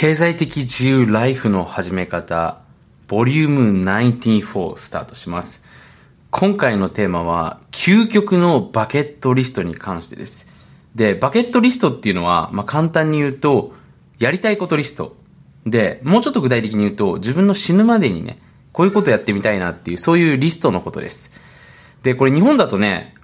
[0.00, 2.62] 経済的自由ライフの始め方、
[3.06, 5.62] ボリューム94スタートします。
[6.30, 10.46] 今回のテーマは、究極のバケットリストに関してです。
[10.94, 13.74] で、バケットリストっていうのは、まあ、簡単に言うと、
[14.18, 15.16] やりたいことリスト。
[15.66, 18.38] で、もうちょっと具体的に言うと、自分の死ぬまでにね、
[18.72, 21.30] こういうことやってみたいなっていう、そういうリストのことです。
[22.02, 23.16] で、これ日本だとね、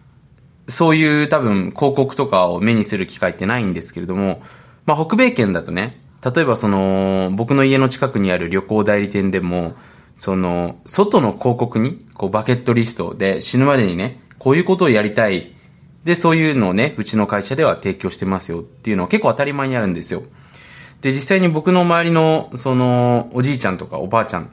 [0.68, 4.42] そういう多分広告とかを目にする機会ってないんですけれども、
[4.84, 9.74] まあ、北米圏だとね、例えばその、僕の家の近くにある旅行代理店でも、
[10.16, 15.52] その、外の広告に、こう、バケットリストで死ぬまでにね、こういうことをやりたい。
[16.04, 20.22] で、そういうのをね、うちの会社では提供してますよっていうのは結構当たり前にあるんですよ。
[21.02, 24.50] で、実際に僕の周りの、その、おじいちゃんとかおばあちゃん、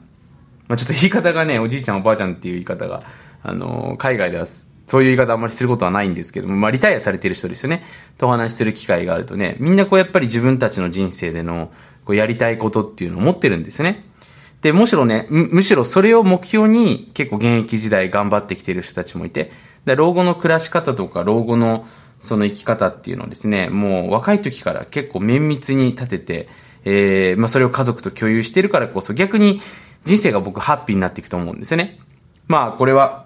[0.68, 3.02] まあ、ちょっと言い方がね、おじいちゃんおばあちゃんっていう言い方が、
[3.42, 4.44] あの、海外では
[4.86, 7.84] そういう言い方あんまりすることはないんですけども、まあ、リタイアされてる人ですよね。
[8.18, 11.70] とお話しする機会があるとね、みんなこうやっぱり自分たちの人生での、
[12.04, 14.04] こうやりたいことっていうのを持ってるんですね。
[14.60, 19.52] で、むしろね、むしろそれを目標に結構現役時代頑張ってきてる人たちもいて、
[19.84, 21.86] で老後の暮らし方とか老後の
[22.22, 26.48] その生き方っていうのをですね、もう若い時から結構綿密に立てて、
[26.84, 29.60] えー、まあそれを家族と共有してるからこそ逆に
[30.04, 31.98] 人生が僕ハッピーになっていくと思うんですよね。
[32.48, 33.23] まあこれは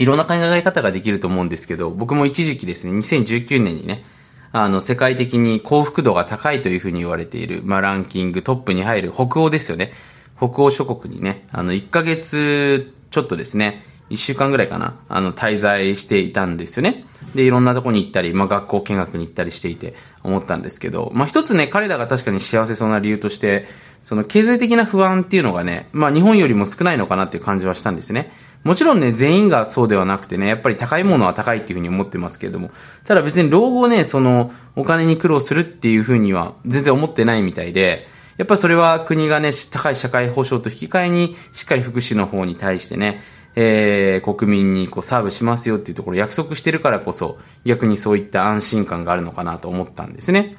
[0.00, 4.02] いろんな考え方ができると思うんですけど、僕も一時期ですね、2019年にね、
[4.50, 9.92] あの、世界的に幸福度が高いというふうに言われている、まあ、ランキングトップに入る北欧ですよね。
[10.38, 17.04] 北欧諸国にね、あの、1ヶ月ちょっとですね、1週間ぐらいかな、あの、滞在していたんですよね。
[17.34, 23.68] で、いろんなとこに行ったり、まあ、学校見学に行ったりしていて思ったんですけど、まあ、一つね、彼らが確かに幸せそうな理由として、
[24.02, 28.32] その経済的な不安っていうのがね、まあ、日本よりも少ないのかなっていう感じはしたんですね。
[28.62, 32.70] もちろんね、全員がそうではなくてね、やっぱり高いものは高いっていうふうに思ってますけれども、
[33.04, 43.22] ただ別に老後ね、その、お金に苦労するっていうふうには全然思ってないみたいで、やっぱそれは国がね、高い社会保障と引き換えに、しっかり福祉の方に対してね、
[43.56, 50.56] えー、国民にこうサーブしますよっていうところを約束してるからこそ、逆にそういった安心感があるのかなと思ったんですね。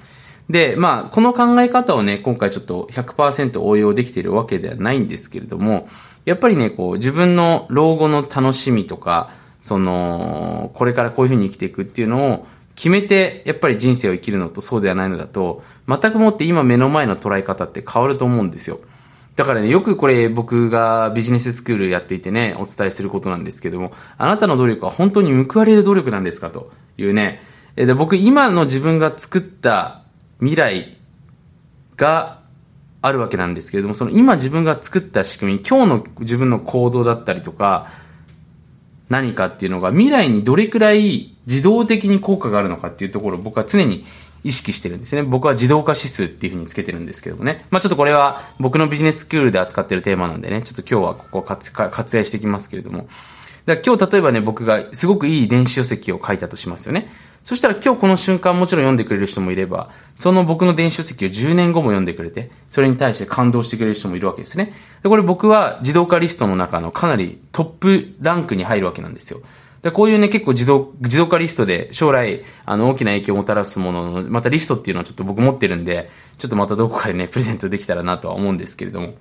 [0.50, 5.88] で、まあ、この考え方をね、今回ちょっと100%応用できているわけではないんですけれども、
[6.25, 18.80] やっぱりね、こう、自分の老後の楽しみとか、その、これからこういうふうに生きていくっていうのを決めて、やっぱり人生を生きるのとそうではないのだと、全くもって今目の前の捉え方って変わると思うんですよ。
[19.35, 27.41] だからね、よくこれ僕がビジネススクールやっていてね、お伝えすることなんですけども、あなたの努力は本当に報われる努力なんですかというね。
[27.75, 30.00] で僕今の自分が作った
[30.41, 30.97] 未来
[31.96, 32.41] が
[33.02, 37.88] あるわけなんですけれども、その今自分が作った仕組み、今日の自分の行動だったりとか、
[39.09, 44.06] 何かっていうのが未来にどれくらい自動的に効果があるのかっていうところを僕は常に
[44.44, 45.24] 意識してるんですね。
[45.24, 47.66] 僕は自動化指数っていうふうにつけてるんですけどもね。
[47.69, 53.07] まあちょっとこれは僕のビジネススクールで扱ってるテーマなんでね、ちょっと今日はここを割愛していきますけれども。
[53.66, 57.12] だ今日例えばね、僕がすごくいい電子書籍を書いたとしますよね。
[57.44, 64.74] そしたら今日この瞬間もちろん読んでくれる人もいれば、その僕の電子書籍を10年後も読んでくれて、それに対して感動してくれる人もいるわけですね。
[65.02, 69.41] でこれ僕は自動化リストの中のかなりトップランクに入るわけなんですよ。
[69.81, 79.16] でこういうね、結構自動、自動化リストで将来、あの、大きな影響をもたらすものの、またリストっていうのはちょっと僕持ってるんで、ちょっとまたどこかでね、プレゼントできたらなとは思うんですけれども。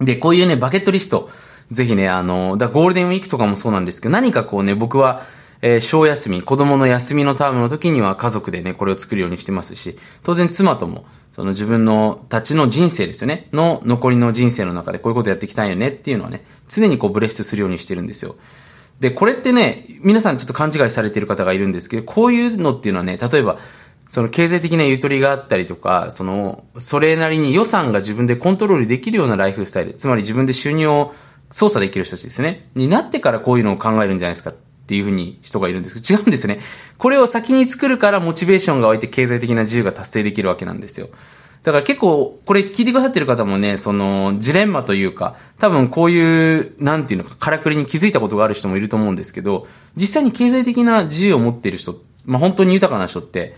[0.00, 1.28] で、こういうね、バケットリスト、
[1.70, 5.22] ぜひね、あの、だゴールデンウィークとかもそうなんですけど、何かこうね、僕は、
[5.62, 18.34] えー、小休み、子供の休みのタームの時には家族でね、これを作るようにしてますし、当然妻とも、その自分のたちの人生ですよね、の残りの人生の中でこういうことやっていきたいよねっていうのはね、常にこうブレストするようにしてるんですよ。
[18.98, 23.58] で、これってね、皆さんちょっと勘違いされてる方がいるんですけど、こういうのっていうのはね、例えば、
[24.08, 31.14] その経済的なゆとりがあったりとか、その、それなりに予算が自分でコントロールできるようなライフスタイル、つまり自分で収入を
[31.50, 32.68] 操作できる人たちですね。
[32.74, 34.52] になってからこういうのを考えるんじゃないですか
[34.92, 36.60] ていうふうに人がいるんですけど、違うんですよね。
[36.98, 41.08] これを先に作るからモチベーションが湧いて経済的な自由が達成できるわけなんですよ。
[41.62, 49.66] だから結構、これ聞いてくださってる方もね、その、ジレンマというか、多分こういう、なんていうのか、からくりに気づいたことがある人もいると思うんですけど、
[49.96, 53.56] 実際に経済的な自由を持っている人、まあ本当に豊かな人って、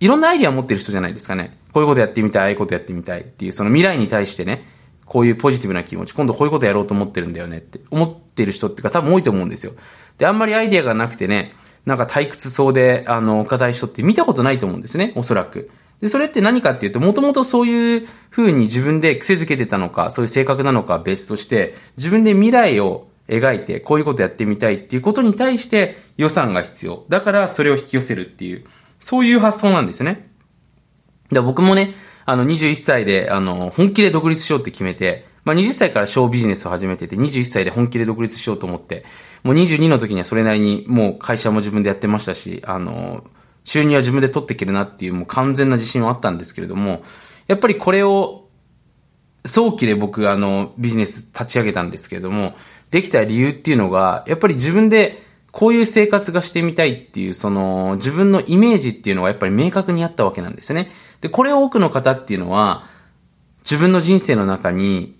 [0.00, 1.56] いろんなアイディアを持ってる人じゃないですかね。
[1.72, 4.66] こういうことやってみたい、ああいうことやってみたいっていう、その未来に対してね、
[5.04, 9.72] こういうポジティブな気持ち、今度こういうことやろうと思ってるんだよねって思ってる人ってか多分多いと思うんですよ。
[10.18, 11.54] で、あんまりアイデアがなくてね、
[11.86, 15.70] なんか退屈そうで、あの、硬い人って見たことないと思うんですね、おそらく。
[16.00, 27.04] で、それって何かっていうと、もともとそういう風に自分で癖づけてたのか、そういう性格なのか別として、自分で未来を描いて、こういうことやってみたいっていうことに対して予算が必要。
[27.08, 28.64] だからそれを引き寄せるっていう、
[28.98, 30.28] そういう発想なんですね。
[31.30, 31.94] で僕もね、
[32.24, 39.04] あの、21歳で、あの、本気で独立しようって決めて、まあ、20歳からショービジネスを始めてて、21歳で本気で独立しようと思って、
[39.42, 43.24] もう22の時にはそれなりにもう会社も自分でやってましたし、あの、
[43.64, 47.02] 収入は自分で取っていけるなっていうもう完全な自信はあったんですけれども、
[47.48, 48.48] やっぱりこれを
[49.44, 52.54] 早期で僕あのビジネス立ち上げたんですけれども、
[52.90, 60.90] できた理由っていうのが、やっぱり自分でこういう生活がしてみたいっていう、その自分のイメージっていうのがやっぱり明確にあったわけなんですね。
[61.20, 62.86] で、これを多くの方っていうのは、
[63.64, 65.16] 自分の人生の中に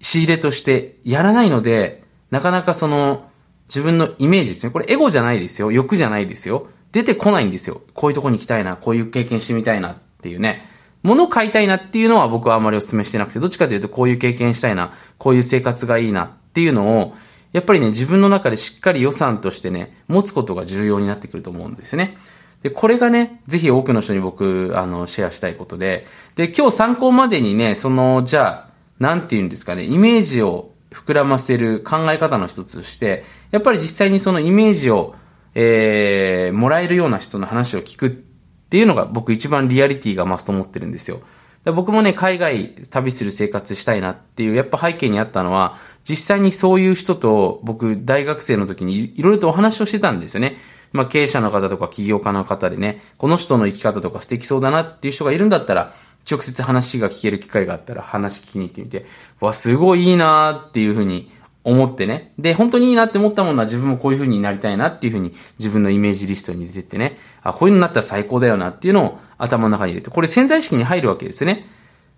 [0.00, 3.28] 仕入れとしてやらないので、なかなかその、
[3.68, 4.72] 自分のイメージですね。
[4.72, 5.70] これエゴじゃないですよ。
[5.70, 6.66] 欲じゃないですよ。
[6.90, 7.82] 出てこないんですよ。
[7.94, 10.68] こういうとこに行きたいな、こういう経験してみたいなっていうね。
[11.02, 17.14] 物を買いたいなっていうのは僕はあまりお勧めしてなくて、どっちかというとこういう経験したいな、こういう生活がいいなっていうのを、
[17.52, 22.16] やっぱりね、自分の中でしっかり予算としてね、持つことが重要になってくると思うんですね。
[22.62, 26.06] で、これがね、ぜひ多くの人に僕、あの、シェアしたいことで、
[26.36, 28.69] で、今日参考までにね、その、じゃあ、
[29.00, 35.16] なんて言うんですかね、イメージを膨らませる考え方の一つとして、やっぱり実際にそのイメージを、
[35.54, 41.20] えー、もらえるような人の話を聞くっていうのが僕一番リアリティが増すと思ってるんですよ。
[41.64, 45.76] 僕もね、海外旅する生活したいなっていう、やっぱ背景にあったのは、
[46.08, 50.56] 実際にそういう人と僕、大学生の時にいろいろとお話をしてたんですよね。
[50.92, 55.94] まあ、経営者の方とか起業家の方でね、この人の生き方とか素敵そうだなっていう人がいるんだったら、
[56.30, 59.06] 直接話が聞ける機会があったら話聞きに行ってみて、
[59.40, 61.30] わ、すごいいいなっていうふうに
[61.64, 62.32] 思ってね。
[62.38, 71.66] で、本当にいいなって思ったものは自分もこういう風になりたいなっていう風に自分のイメージリストに入れてってね、あ、こういうのになったら最高だよなっていうのを頭の中に入れて、これ潜在意識に入るわけですね。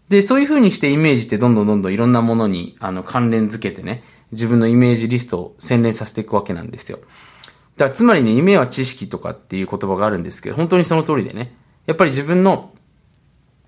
[0.08, 6.98] で、そういう風にしてイメージってどんどんどんどんいろんなものにあの関連づけてね、自分のイメージリストを洗練させていくわけなんですよ。
[7.76, 11.54] だからつまりね、夢は知識とかっていう言葉があるんですけど、本当にその通りでね、
[11.86, 12.72] やっぱり自分の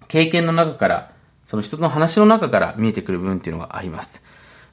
[0.09, 1.12] 経験の中から、
[1.47, 4.23] その人の話の中から見えてくる部分っていうのがあります。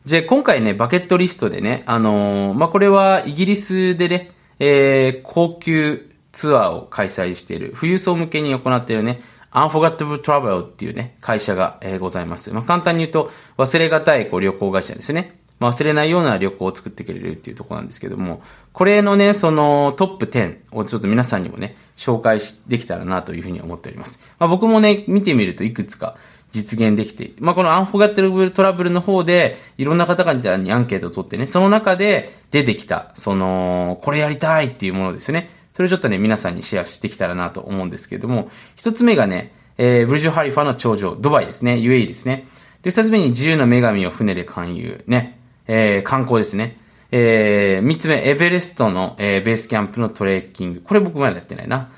[0.06, 12.52] じゃ今回ね、バケットリストでね、あのー、まあ、これはイギリスでね、えー、高級ツアーを開催している、富裕層向けに行っているね、Unforgettable Travel っていうね、会社が、えー、ございます。
[12.52, 15.41] まあ、簡単に言うと、忘れがたいこう旅行会社ですね。
[15.62, 18.42] まあ、忘れないような旅行を作ってくれるっていうとこなんですけども、
[18.74, 24.26] これのね、そのトップ10をちょっと皆さんにもね、紹介できたらなというふうに思っております。
[24.40, 26.18] まあ、僕もね、見てみるといくつか
[26.50, 35.52] 実現できて、まあ、このアンフォガッテルブルトラブルの方で、いろんな方々にアンケートを取ってね、その中で出てきた、その、これやりたいっていうものですね。
[35.74, 42.48] それをちょっとね、皆さんにシェアしてきたらなと思うんですけども、一つ目がね、えー、ブルジュ・ハリファの頂上、ドバイですね、UAE ですね。
[42.82, 45.41] で、二つ目に自由の女神を船で勧誘、ね。
[45.74, 46.78] えー、観光ですね。
[47.12, 50.82] えー、三つ目、エベレストの、えー、ベースキャンプのトレッキング。
[50.82, 51.92] これ僕まだやってないな。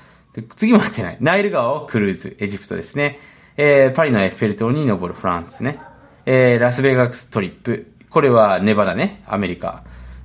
[0.50, 1.16] 次もやってない。
[1.20, 3.18] ナイル川をクルーズ、エジプトですね。
[3.56, 5.80] えー、パリのエッフェル塔に登るフランスね。
[6.24, 7.90] えー、ラスベガストリップ。
[8.10, 9.82] これはネバダね、アメリカ。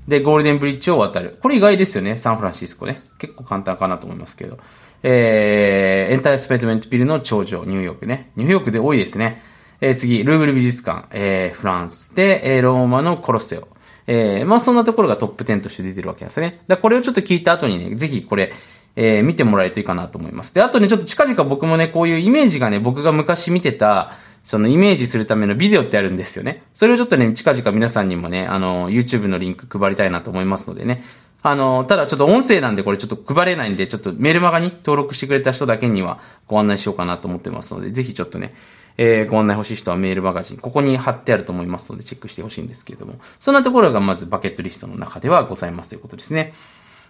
[0.08, 1.40] で、ゴールデンブリッジを渡る。
[1.42, 3.02] これ意外ですよね、サンフランシスコね。
[3.18, 4.60] 結構簡単かなと思いますけど。
[5.02, 8.30] えー、エンタースペートメントビルの頂上、ニューヨークね。
[8.36, 9.42] ニューヨークで多いですね。
[9.82, 13.68] えー、次、ルーブル美術館、えー、フランスで、えー、ローマのコロッセオ。
[14.08, 16.62] えー、まあそんなところがトップ10として出てるわけですね。
[16.68, 18.52] だこれをちょっと聞いた後にね、ぜひこれ、
[18.96, 20.54] えー、見てもらえるといいかなと思います。
[20.54, 26.64] で、あとね、ちょっと近々僕もね、こういうイメージがね、僕が昔見てた、そのイメージするためのビデオってあるんですよね。
[26.74, 31.04] それをちょっとね、近々皆さんにもね、あの、YouTube のリンク配りたいなと思いますのでね。
[31.42, 38.56] あの、ただちょっと音声なんでこれちょっと配れないんで、ちょっとメルマガに登録してくれた人だけにはご案内しようかなと思ってますので、ぜひちょっとね、
[39.02, 46.54] えー、ご案内欲しい人はメールマガジン、ここに貼ってあると思いますのでチェックしてほしいんですけれども、そんなところがまずバケットリストの中ではございますということですね。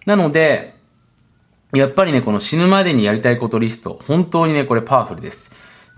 [0.06, 0.76] なので、
[1.72, 5.50] やっぱりね、この死ぬまでにやりたいことリスト、本当にね、これパワフルです。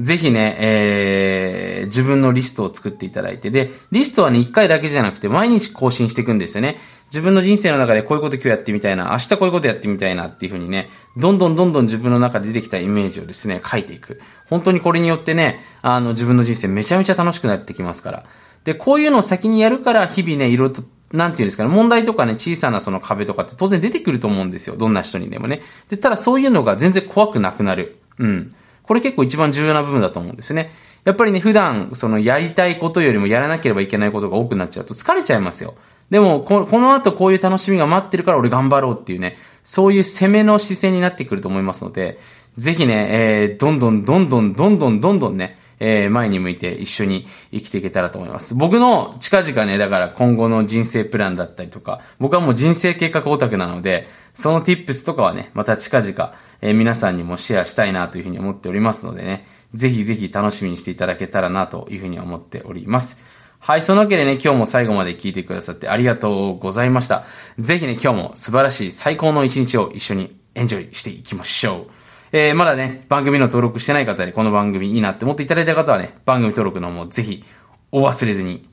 [0.02, 6.78] ぜひね、えー、自分のリストを作っていただいて、で、リストはね、一回だけじゃなくて、毎日更新していくんですよね。
[7.06, 14.20] 自分の人生の中でこういうこと今日やってみたいな、明日こういうことやってみたいなっていうふうにね、どんどんどんどん自分の中で出てきたイメージをですね、書いていく。
[14.50, 18.24] 本当にこれによってね、あの、自分の人生めちゃめちゃ楽しくなってきますから。
[18.64, 20.82] で、こういうのを先にやるから、日々ね、いろいろと
[21.12, 24.76] なんていうんですかね、問題とかね、小さなその壁とかって当然出てくると思うんですよ。
[24.76, 25.62] どんな人にでもね。
[25.88, 27.98] で、ただそういうのが全然怖くなくなる。
[28.18, 28.50] うん。
[28.82, 30.72] これ結構一番重要な部分だと思うんですね。
[31.04, 35.74] やっぱりね、普段、そのやりたいことよりもやらなければいけないことが多くなっちゃうと疲れちゃいますよ。
[36.10, 42.18] でもこ、の後こういう楽しみが待ってるから俺頑張ろうっていうね、そういう攻めの姿勢になってくると思いますので、
[42.56, 48.54] ぜひね、えー、どんどんどんどんどんどんどんね、えー、前に向いて一緒に生きていけたらと思います。
[48.54, 63.20] 僕の近々ね、だから今後の人生プランだったりとか、僕はもう人生計画オタクなので、その tips とかはね、また近々、えー、皆さんにもシェアしたいなというふうに思っておりますのでね、ぜひぜひ楽しみにしていただけたらなというふうに思っております。
[63.58, 67.24] はい、そのわけでね、今日も最後まで聞いてくださってありがとうございました。
[67.58, 72.01] ぜひね、今日も素晴らしい最高の一日を一緒にエンジョイしていきましょう。
[72.34, 77.44] えー、まだね、番組の登録してない方でこの番組いいなって思っていただいた方はね、番組登録の方もぜひ
[77.90, 78.70] お忘れずに